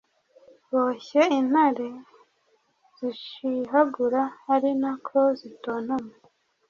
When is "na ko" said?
4.81-5.19